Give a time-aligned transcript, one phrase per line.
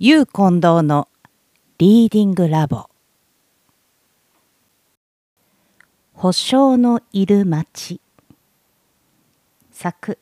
[0.00, 1.06] ゆう近藤の
[1.78, 2.90] リーディングラボ。
[6.14, 8.00] 保証のいる町
[9.70, 10.18] 作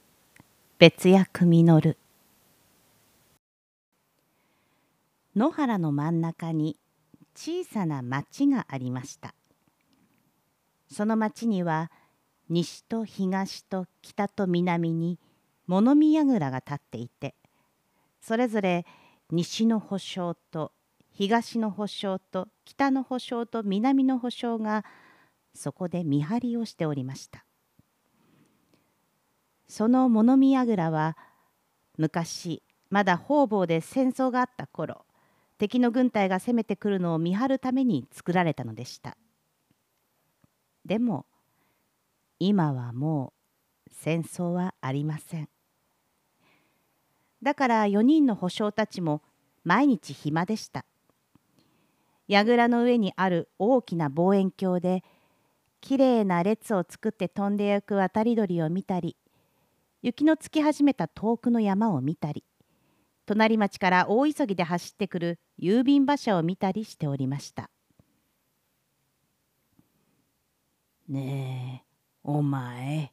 [0.79, 1.97] 別役実
[5.35, 6.77] 野原の真ん中に
[7.35, 9.35] 小さな町がありました。
[10.91, 11.91] その町には
[12.51, 15.19] 西と東と北と南に
[15.67, 17.35] 物見櫓が立っていて
[18.21, 18.85] それぞれ
[19.33, 20.73] 西の保証と
[21.11, 24.85] 東の保証と北の保証と南の保証が
[25.55, 27.47] そこで見張りをしておりました。
[29.67, 31.17] その物見櫓は
[31.97, 35.07] 昔まだ方々で戦争があった頃
[35.57, 39.17] 敵の軍隊が攻めてくるのを見張るために作られたのでした。
[40.85, 41.25] でも
[42.39, 43.33] 今はも
[43.87, 45.52] う戦争はありません。
[47.43, 49.23] だから4人の保証たちも
[49.65, 50.85] 毎日暇でした。
[52.29, 55.05] 櫓の上にある大きな望遠鏡で
[55.81, 59.17] きれいな列を作って飛んでゆく渡り鳥を見たり
[60.01, 62.45] 雪のつき始めた遠くの山を見たり
[63.27, 67.71] 隣町から大急ぎで走ってくる郵便馬車を見たりしておりました。
[71.09, 71.87] ねえ
[72.25, 73.13] お前。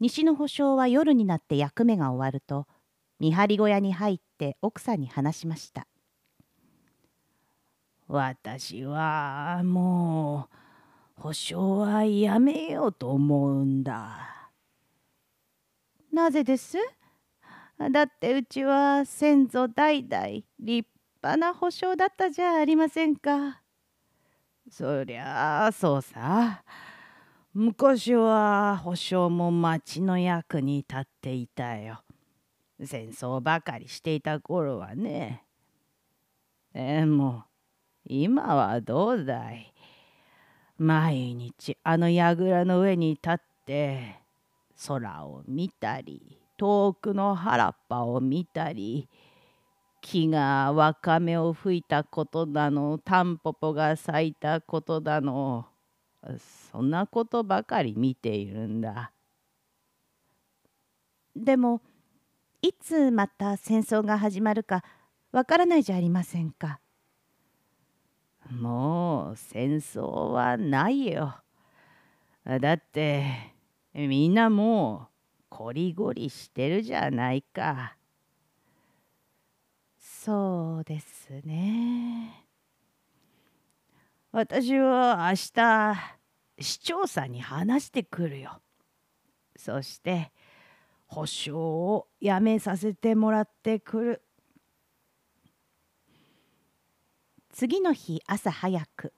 [0.00, 2.66] 西の保証は夜になって役目が終わると
[3.18, 5.86] 見張り小屋に入って奥さんに話しました
[8.06, 10.48] 私はも
[11.18, 14.50] う保証はやめようと思うんだ
[16.12, 16.78] なぜです
[17.92, 20.26] だってうちは先祖代々
[20.60, 20.88] 立
[21.22, 23.62] 派な保証だったじゃありませんか
[24.70, 26.62] そりゃあそうさ。
[27.54, 32.02] 昔は保証も町の役に立っていたよ。
[32.84, 35.44] 戦争ばかりしていた頃はね。
[36.74, 37.44] でも
[38.04, 39.72] 今はどうだい。
[40.76, 43.36] 毎日あの櫓の上に立っ
[43.66, 44.20] て
[44.86, 49.08] 空を見たり遠くの原っぱを見たり
[50.00, 55.66] 木がわかめを吹いたことだのタンポポが咲いたことだの。
[56.70, 59.12] そんなことばかり見ているんだ。
[61.34, 61.80] でも
[62.60, 64.82] いつまた戦争が始まるか
[65.30, 66.80] わからないじゃありませんか。
[68.50, 71.36] もう戦争はないよ。
[72.44, 73.54] だって
[73.92, 75.08] みんなも
[75.40, 77.96] うこりごりしてるじゃないか。
[80.00, 82.44] そうですね。
[84.32, 86.17] 私は明日
[86.60, 88.60] 市長さんに話してくるよ。
[89.56, 90.32] そして
[91.06, 94.22] 保証をやめさせてもらってくる。
[97.58, 99.12] 次の日朝早く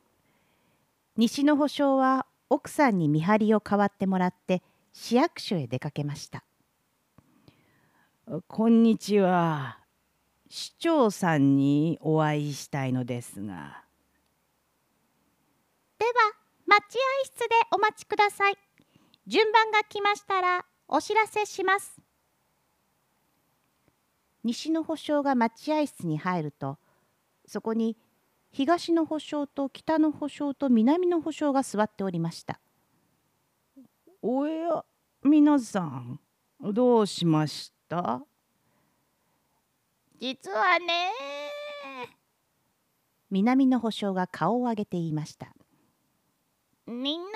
[1.19, 4.63] 西の保証は奥さんに見張りを代わってもらって
[4.95, 6.43] 市役所へ出かけました
[8.49, 9.81] こんにちは
[10.49, 13.85] 市長さんにお会いしたいのですが
[16.81, 18.55] 待合室でお待ちください。
[19.27, 22.01] 順番が来ましたらお知らせします。
[24.43, 26.79] 西の保証が待合室に入ると
[27.47, 27.99] そこに
[28.51, 32.59] 東の保証と北の保証と南の保証が座っておりました。
[34.23, 34.83] おや
[35.23, 36.19] 皆さん
[36.63, 38.23] どうしました？
[40.19, 41.13] 実はね
[43.31, 45.55] 南の保証が顔を上げて言いました
[46.91, 47.29] みんな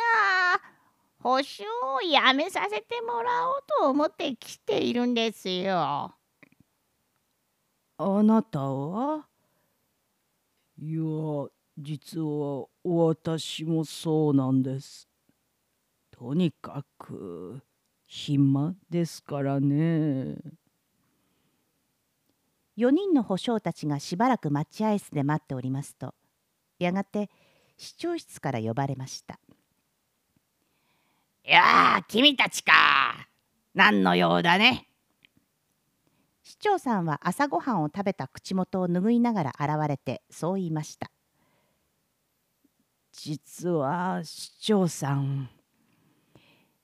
[1.21, 6.15] 保証をやめさせてもらおうと思って来ているんですよ。
[7.97, 9.29] あなたは？
[10.77, 11.01] いや
[11.79, 15.09] 実は私もそうなんです。
[16.11, 17.63] とにかく
[18.07, 20.37] 暇ですからね。
[22.77, 26.13] 4人の保証たちがしばらく待合室で待っておりますと
[26.81, 27.31] やがて
[27.77, 29.39] 市長室から呼ばれました
[31.47, 32.73] 「いやあ君たちか。
[33.75, 34.89] 何の用だね」
[36.43, 41.11] 市長さんは朝ごはんを食べた口元を拭いながら現れてそう言いました。
[43.13, 45.51] 実は市長さん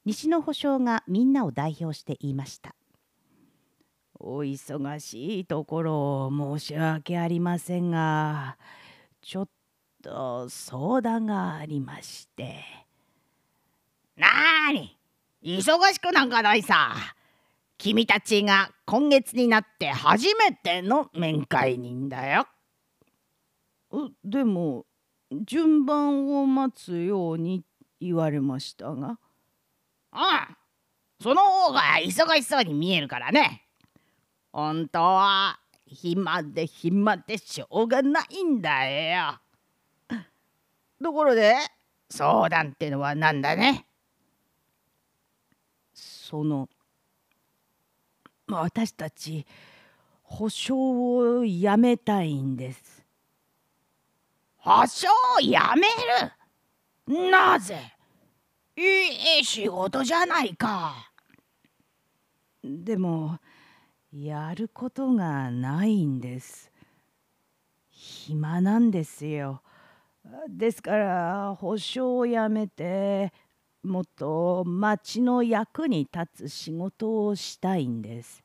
[0.05, 2.75] 西の保証がみんなを代表して言いました。
[4.19, 8.59] お忙しいところ申し訳ありませんが
[9.23, 9.49] ちょっ
[10.03, 12.90] と相談がありまして。
[14.21, 14.97] なーに？
[15.43, 16.95] 忙しくなんかないさ
[17.79, 22.47] 君たちが今月になって初めての面会人だよ。
[24.23, 24.85] でも
[25.47, 27.65] 順番を待つように
[28.01, 29.19] 言われましたが。
[30.13, 30.57] ああ
[31.23, 33.65] その方が忙しそうに見えるからね。
[34.53, 39.39] 本当は暇で暇でしょうがないんだよ。
[41.03, 41.55] ところで
[42.11, 43.87] 相談ってのは何だね？
[46.31, 46.69] その
[48.47, 49.45] 私たち
[50.23, 50.77] 保証
[51.39, 53.05] をやめたいんです。
[54.59, 55.89] 保証をやめ
[57.19, 57.31] る？
[57.33, 57.81] なぜ？
[58.77, 61.11] いい仕事じゃないか。
[62.63, 63.41] でも
[64.13, 66.71] やることがないんです。
[67.91, 69.63] 暇なんですよ。
[70.49, 73.33] ですから保証をやめて
[73.83, 78.43] もっと町の役に立つ仕事をしたいんです。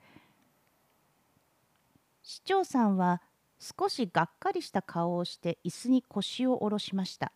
[2.24, 3.22] 市長さんは
[3.60, 7.32] 少しがっかりした顔をして椅子に腰を下ろしました。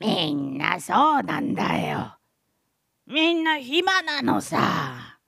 [0.00, 2.16] みんなそうなんだよ。
[3.06, 5.18] みんな暇なのさ。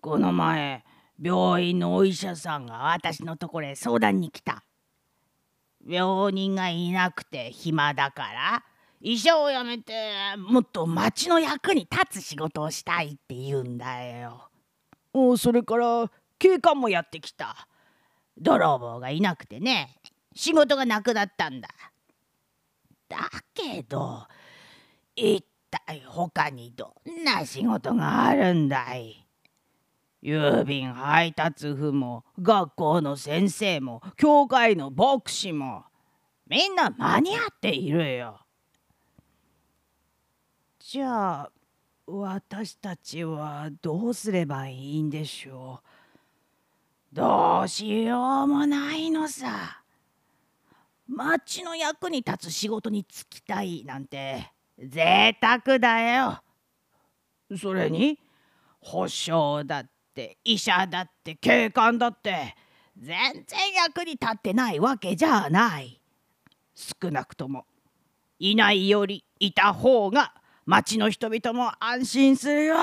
[0.00, 0.84] この前
[1.20, 4.64] 病院のお医者さんが私のところへ相談に来た。
[5.84, 8.64] 病人がいなくて暇だから
[9.04, 9.92] 医者を辞めて
[10.38, 14.48] もっと町の役に立つ仕事をしたいって言うんだよ。
[15.12, 16.08] おそれから
[16.38, 17.66] 警官もやってきた。
[18.38, 19.96] 泥棒がいなくてね
[20.36, 21.68] 仕事がなくなったんだ。
[23.08, 24.24] だけど
[25.16, 29.26] 一体他にどんな仕事があるんだい？
[30.22, 35.86] 郵便配達婦も学校の先生も教会の牧師も
[36.46, 38.38] みんな間に合っているよ。
[40.92, 41.50] じゃあ
[42.06, 45.80] 私たちはどうすればいいんでしょ
[47.10, 47.16] う?
[47.16, 49.82] どうしようもないのさ。
[51.08, 56.42] 町の役に立つ仕事に就きたいなんて贅沢だよ。
[57.56, 58.18] それに
[58.78, 62.54] 保証だって医者だって警官だって
[62.98, 63.16] 全
[63.46, 65.98] 然役に立ってないわけじゃない
[66.74, 67.64] 少なくとも
[68.38, 70.34] いないよりいた方が
[70.66, 72.76] 町の人々も安心するよ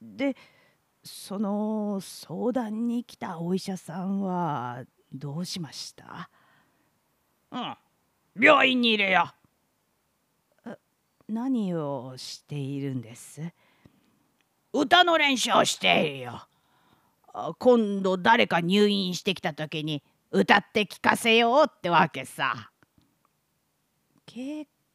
[0.00, 0.36] で
[1.02, 6.30] その相談に来たお医者さんはどうしました？
[7.50, 7.74] うん
[8.38, 9.32] 病院にいるよ
[11.28, 13.40] 何をしているんです？
[14.72, 16.46] 歌の練習をしているよ。
[17.58, 22.70] 今度誰か入院してきた時に歌って聞かせようってわけさ。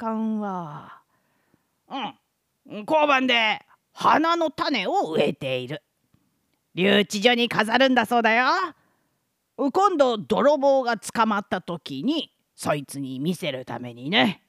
[0.02, 1.00] 警官は？
[1.90, 2.16] うん
[2.88, 3.62] 交番で
[3.94, 5.84] 花の種を植えている。
[6.74, 8.48] 留置所に飾るんだそうだよ。
[9.58, 14.42] 今度泥棒が捕まった時にそいつに見せるためにね。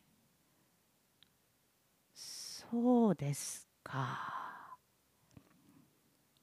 [2.14, 4.78] そうですか。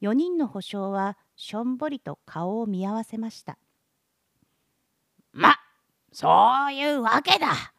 [0.01, 3.57] 4人の保証はしょんぼりと顔を見合わせました
[5.33, 5.55] ま
[6.13, 6.27] そ
[6.67, 7.73] ういうわけだ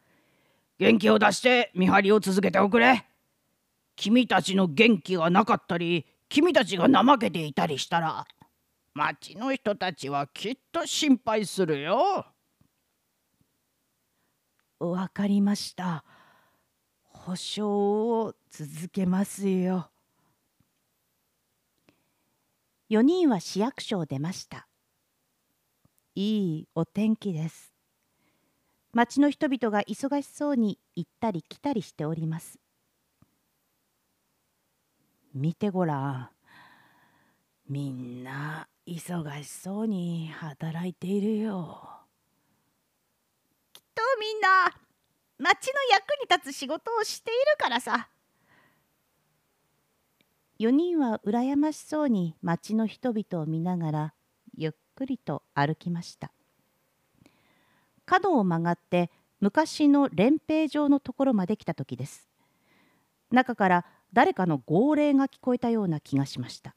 [0.81, 3.05] 元気を出して見張りを続けておくれ
[3.95, 8.25] 君たちの元気がなかったり君たちが怠けていたりしたら
[8.95, 12.25] 町の人たちはきっと心配するよ。
[14.79, 16.03] わかりました。
[17.03, 19.91] 保証を続けますよ。
[22.89, 24.67] 4人は市役所を出ました
[26.15, 27.70] いいお天気です
[28.93, 32.59] 町の人々が忙しそうに行ったり来たりしております。
[35.33, 36.29] 見てごらん。
[37.69, 41.87] みんな忙しそうに働いているよ。
[43.71, 44.73] きっとみんな
[45.37, 48.09] 町の役に立つ仕事をしているからさ。
[50.59, 54.13] 4人は羨ましそうに町の人々を見ながら
[54.55, 56.33] ゆっくりと歩きました。
[58.11, 62.27] 角を曲がって昔の連兵場のところまで来た時です
[63.31, 66.75] 中から誰かの号令が聞こえたような気がしました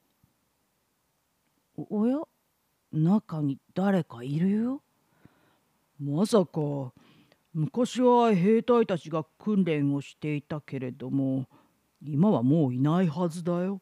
[1.76, 2.18] おや？
[2.92, 4.82] 中に誰かいるよ？
[6.00, 6.92] まさか
[7.52, 11.46] 昔は兵隊たちが訓練をしていたけれども
[12.06, 13.80] 今はもういないはずだよ。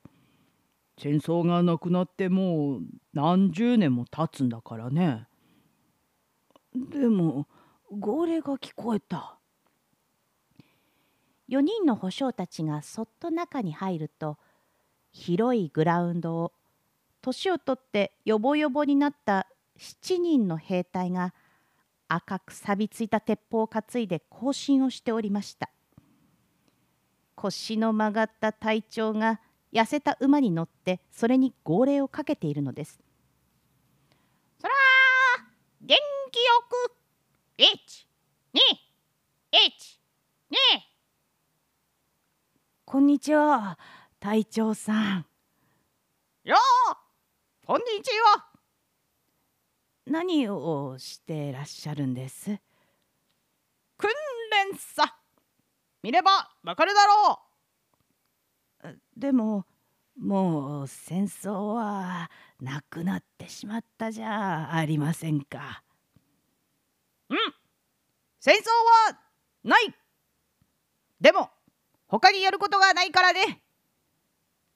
[0.99, 2.80] 戦争がなくなってもう
[3.12, 5.26] 何十年も経つんだからね。
[6.75, 7.47] でも
[7.91, 9.38] 号令が聞こえた。
[11.49, 14.38] 4人の保証たちがそっと中に入ると
[15.11, 16.52] 広いグラウンドを
[17.21, 19.47] 年を取ってよぼよぼになった
[19.79, 21.35] 7人の兵隊が
[22.09, 25.71] 赤く錆びついた鉄砲を担いで行進をしておりました
[27.35, 29.41] 腰の曲がった隊長が
[29.73, 32.99] 痩せた馬に乗ってそれに号令をかけているのです
[34.59, 34.75] そら
[35.81, 35.99] 元
[36.33, 36.95] 気よく
[37.59, 37.67] 1
[38.55, 38.59] 2
[39.53, 39.69] 1
[40.51, 40.57] 2
[42.87, 43.79] こんにちは
[44.19, 45.27] 隊長さん。
[46.45, 46.57] よ
[47.67, 48.47] こんにちは。
[50.07, 52.59] 何をしてらっしゃるんです？
[53.99, 54.11] 訓
[54.71, 55.19] 練さ。
[56.03, 57.41] 見ればわかるだろ
[59.19, 59.67] でも
[60.19, 65.83] もう戦争はなくなってしまったじゃありませんか
[68.45, 68.65] 戦争
[69.13, 69.21] は
[69.63, 69.95] ない。
[71.21, 71.49] でも
[72.09, 73.63] 他にやることがないからね。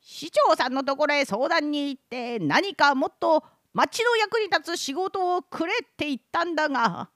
[0.00, 3.42] 市長さんのところへ相談に行って何かもっと
[3.72, 7.10] 町の役に立つ仕事をくれって言ったんだが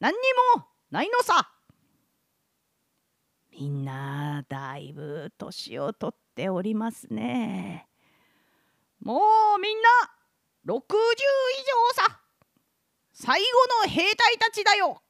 [0.00, 0.18] 何に
[0.56, 1.52] もないのさ。
[3.52, 7.86] みんなだいぶ年を取っておりますね。
[9.02, 9.20] も
[9.58, 9.88] うみんな
[10.64, 10.80] 60以
[11.98, 12.20] 上さ。
[13.12, 13.46] 最後
[13.84, 15.02] の兵隊たちだよ。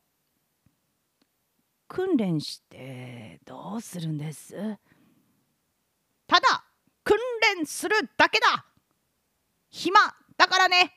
[1.89, 4.55] 訓練してどうするんです？
[6.27, 6.65] ただ
[7.05, 7.17] 訓
[7.57, 8.67] 練するだけだ。
[9.71, 9.99] 暇
[10.37, 10.93] だからね。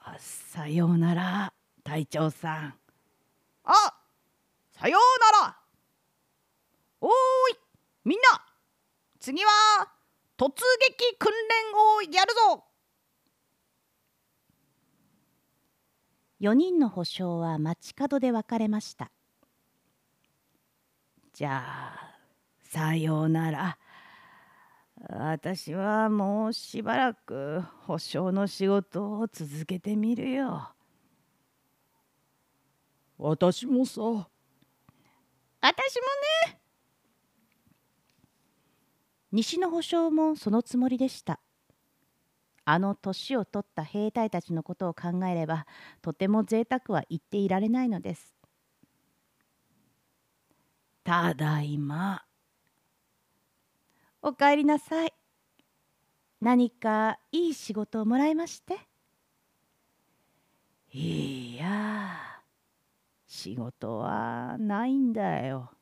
[0.00, 1.52] あさようなら
[1.82, 2.74] 隊長さん。
[3.64, 3.72] あ
[4.72, 5.58] さようなら。
[7.00, 7.12] おーい
[8.04, 8.44] みんな
[9.20, 9.50] 次は
[10.36, 12.64] 突撃訓練をやるぞ
[16.44, 19.10] 4人の保証は街角で別れました。
[21.32, 22.18] じゃあ
[22.62, 23.78] さようなら。
[25.08, 30.68] 私はもうしばらく保証の仕事を続けてみるよ。
[33.16, 34.02] 私もさ。
[34.02, 34.20] 私も
[36.50, 36.60] ね。
[39.32, 41.40] 西の保証もそのつもりでした
[42.64, 45.66] あの年を取った兵隊たちのことを考えれば
[46.00, 48.34] とても贅沢は言っていられないのです。
[51.04, 52.24] ただいま。
[54.22, 55.12] おかえりなさい。
[56.40, 58.78] 何かいい仕事をもらいまして。
[60.92, 62.16] いや
[63.26, 65.72] 仕事はないんだよ。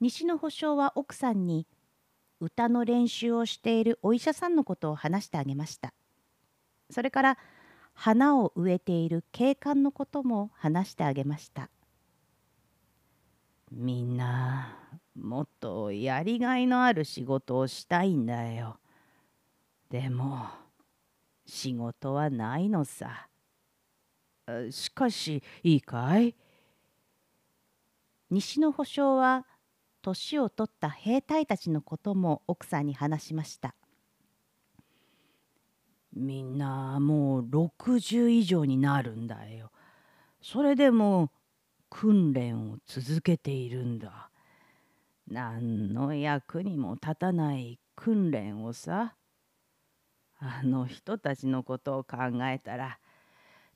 [0.00, 1.66] 西の保証は奥さんに
[2.40, 5.94] 歌の練習をしているお医者さんのことを話してあげました。
[6.90, 7.38] それから
[7.94, 11.70] 花を植えている警官のことも話してあげました。
[13.72, 14.76] みんな
[15.18, 18.78] もっとやりがいのある仕事をしたいんだよ。
[19.90, 20.46] でも
[21.46, 23.28] 仕事はないのさ。
[24.70, 26.36] しかしいいかい？
[28.30, 29.46] 西の保証は
[30.06, 33.74] 年を取った兵隊たちのことも奥さんに話しました。
[36.14, 39.72] みんなもう60以上になるんだよ。
[40.40, 41.32] それでも
[41.90, 44.30] 訓練を続けているんだ。
[45.26, 49.16] 何の役にも立たない訓練をさ。
[50.38, 52.98] あの人たちのことを考えたら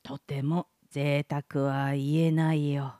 [0.03, 3.00] とても贅沢は言えないよ。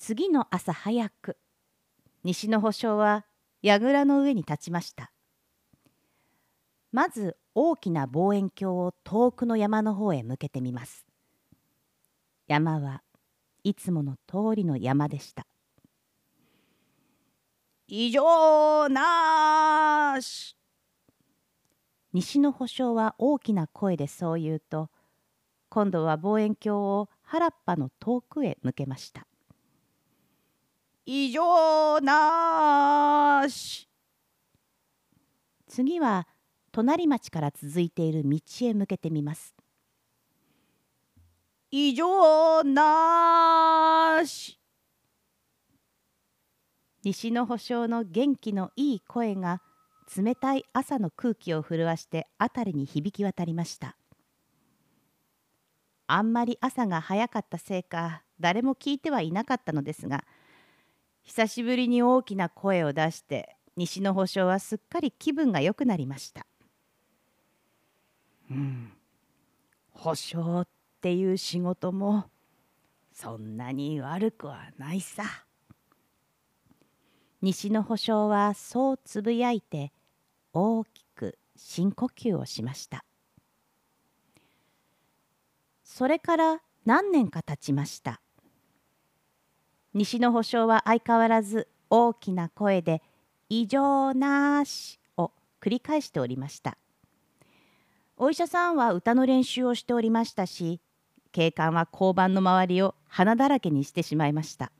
[0.00, 1.36] 次の朝早く。
[2.24, 3.26] 西の保証は
[3.60, 5.12] 櫓の上に立ちました。
[6.90, 11.04] まず大きな望遠鏡を遠くの山の方へ向けてみます。
[12.46, 13.02] 山は
[13.62, 15.46] いつもの通りの山でした。
[17.86, 20.56] 異常なし。
[22.14, 24.88] 西の保証は大きな声でそう言うと
[25.68, 29.26] 今度は望遠鏡を原っぱの遠くへ向けました。
[31.06, 33.88] 異常なし。
[35.66, 36.26] 次は
[36.72, 39.54] 隣町から続いている道へ向けてみます。
[41.70, 44.58] 異常なし。
[47.02, 49.62] 西の保証の元気のいい声が
[50.14, 53.96] 冷たい朝の空気を震わして辺りに響き渡りました。
[56.08, 60.24] あんまり朝が早かったせいか誰も聞いてはいなかったのですが
[61.22, 66.46] 久しぶりに大きな声を出して西の保証はすっかり気分が良くなりました。
[68.50, 68.92] うん。
[69.92, 70.68] 保証っ
[71.00, 72.26] っていう仕事も
[73.14, 75.24] そんなに悪くはないさ。
[77.40, 79.92] 西の保証はそうつぶやいて
[80.52, 83.06] 大きく深呼吸をしました。
[85.84, 88.20] それから何年か経ちました
[89.92, 93.02] 西の保証は相変わらず大きな声で
[93.50, 96.78] 「異常なし」を繰り返しておりました。
[98.16, 100.80] お医者さんは歌の練習をしておりましたし
[101.32, 104.72] 警官は交番の周りを花だらけにしてしまいました。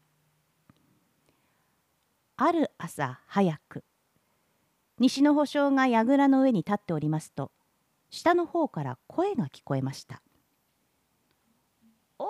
[2.37, 3.85] ある朝早く
[4.99, 7.53] 西の保証が櫓の上に立っておりますと
[8.09, 10.23] 下の方から声が聞こえました
[12.19, 12.29] 「おー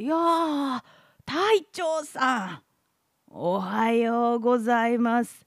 [0.00, 0.80] いやー
[1.26, 2.62] 隊長さん
[3.26, 5.44] おはようございます。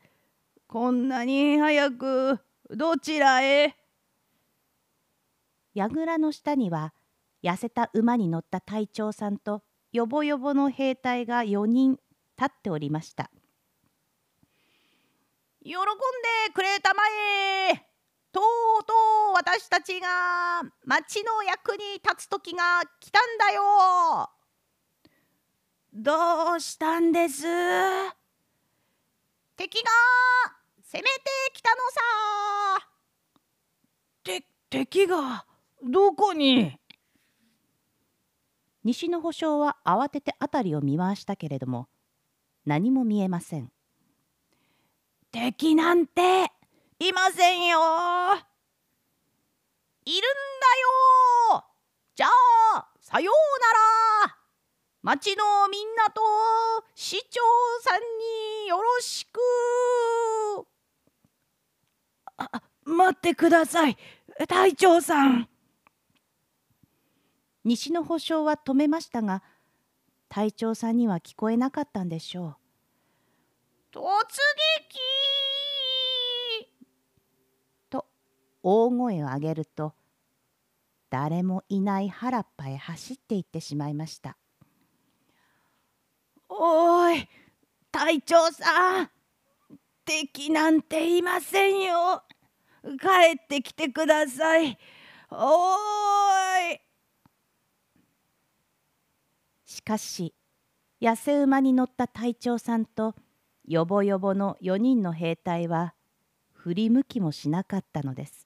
[0.67, 2.37] こんなに早く
[2.69, 3.77] どちらへ?」
[5.73, 6.93] 櫓の下には
[7.41, 12.01] 痩せた馬に乗った隊長さんとよぼよぼの兵隊が4人立
[12.45, 13.31] っておりました。
[15.63, 17.87] 喜んでくれたまえ。
[18.33, 18.43] とう
[18.85, 18.93] と
[19.31, 23.61] う私たちが町の役に立つ時が来たんだよ
[25.93, 27.43] どうしたんです？
[29.57, 29.91] 敵が
[30.83, 31.09] 攻めて
[31.53, 31.75] きたの
[32.79, 32.87] さ。
[34.23, 35.45] て敵が
[35.83, 36.79] どこに？
[38.83, 41.87] 西の保証は慌てて辺りを見回したけれども
[42.65, 43.71] 何も見えません。
[45.31, 46.51] 敵なんて
[46.99, 47.79] いませんよ。
[50.05, 50.31] いるん
[51.51, 51.65] だよ。
[52.15, 52.27] じゃ
[52.75, 53.35] あさよう
[54.25, 54.40] なら
[55.03, 56.21] 町のみんなと
[56.93, 57.41] 市長
[57.81, 57.99] さん
[58.63, 59.39] によろしく
[62.37, 63.97] あ待ってください
[64.47, 65.49] 隊長さん
[67.63, 69.41] 西の保証は止めましたが
[70.29, 72.57] 隊長さんには聞こえなかったんでしょ
[73.91, 74.05] 突撃
[76.61, 76.67] う。
[77.89, 78.05] と
[78.63, 79.93] 大声を上げると
[81.09, 84.37] 誰もいない原っぱへ走っていってしまいました。
[86.53, 87.29] おい
[87.93, 89.09] 隊長さん
[90.03, 92.23] 敵なんていませんよ。
[92.83, 94.77] 帰ってきてください。
[95.29, 96.81] おーい。
[99.63, 100.33] しかし
[101.01, 103.15] 痩せ馬に乗った隊長さんと
[103.65, 105.93] よぼよぼの4人の兵隊は
[106.51, 108.45] 振り向きもしなかったのです。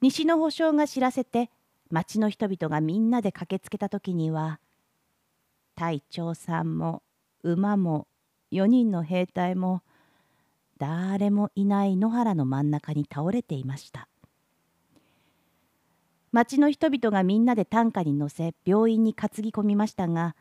[0.00, 1.50] 西の保証が知らせて
[1.90, 4.60] 町の人々がみんなで駆けつけた時には
[5.76, 7.02] 隊長さんも
[7.44, 8.08] 馬も
[8.50, 9.82] 4人の兵隊も
[10.78, 14.08] 誰もいない野原の真ん中に倒れていました。
[16.32, 20.36] 町の人々がみんなで担架に乗せ病院に担ぎ込みましたが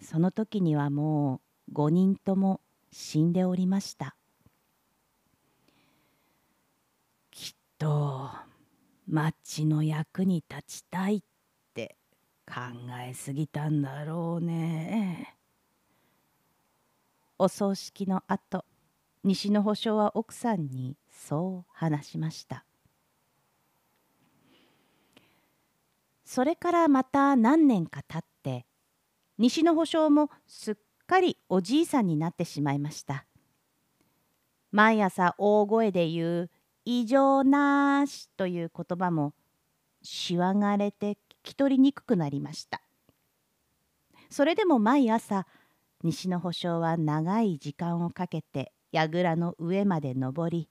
[0.00, 4.16] その時にはもう5人とも死んでおりました。
[7.30, 8.30] きっと
[9.06, 11.22] 町の役に立ちたい
[12.48, 12.60] 考
[13.06, 15.36] えすぎたんだろうね。
[17.38, 18.64] お葬式のあと
[19.22, 22.64] 西の保証は奥さんにそう話しました。
[26.24, 28.66] それからまた何年か経って
[29.36, 33.26] 西の保証もすっかりおじいさんになってしまいました。
[34.72, 36.50] 毎朝大声で言う
[36.84, 39.34] 「異常なし」という言葉も
[40.02, 41.16] しわがれて
[41.52, 42.82] き取りにくくなりました。
[44.30, 45.46] それでも毎朝
[46.02, 50.68] 西の保証は長い時間をかけて櫓の上まで登り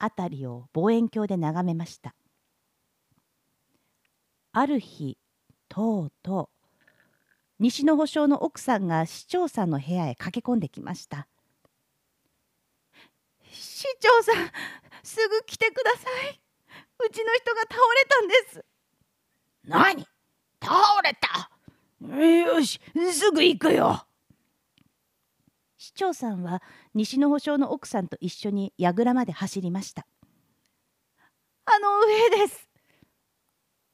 [0.00, 2.14] 辺りを望遠鏡で眺めました。
[4.52, 5.18] ある日
[5.68, 6.56] とうとう
[7.58, 11.26] 西の保証の奥さんが市長さんの部屋へ駆け込んできました
[13.50, 14.50] 市長さん
[15.02, 16.40] すぐ来てください。
[17.06, 18.75] うちの人が倒れたんです。
[19.66, 20.06] 何？
[20.60, 21.50] 倒れた。
[22.00, 22.80] よし
[23.12, 24.06] すぐ行くよ。
[25.76, 26.62] 市長さんは
[26.94, 30.06] 西の保証の奥さんと一緒に櫓まで走りました。
[31.64, 32.68] あの上です。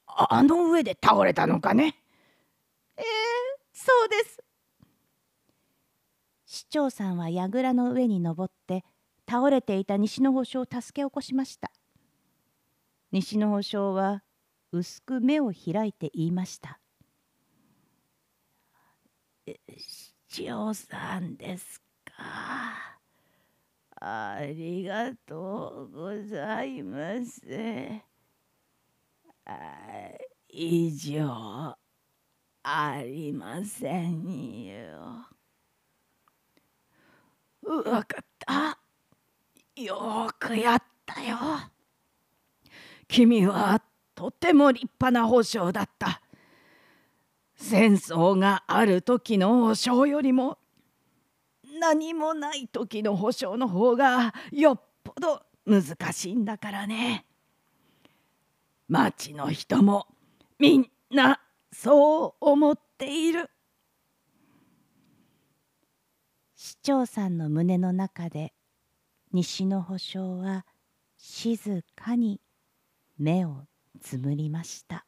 [0.07, 1.95] あの上で倒れたのかね？
[2.97, 3.05] ええー、
[3.73, 4.43] そうです。
[6.45, 8.83] 市長さんは櫓の上に登って
[9.27, 11.71] 倒れていた西の保証を助け起こしました。
[13.11, 14.23] 西の保証は
[14.75, 16.79] 薄く目を開いて言いました
[19.45, 22.97] 市長さんですか？
[24.01, 27.41] ありがとうございます。
[30.49, 31.77] 以上
[32.63, 35.27] ありませんよ。
[37.61, 38.79] わかった。
[39.75, 41.37] よくやったよ。
[43.07, 43.79] 君は
[44.15, 46.21] とても立派な保証だった。
[47.55, 50.57] 戦争がある時の保証よりも
[51.79, 57.25] 何もない時の保証の方がよっぽど難しいんだからね。
[58.87, 60.07] 町の人も
[60.59, 61.39] みんな
[61.71, 63.49] そう思っている。
[66.55, 68.53] 市長さんの胸の中で
[69.31, 70.65] 西の保証は
[71.17, 72.39] 静かに
[73.17, 73.65] 目を
[74.03, 75.07] つむりました。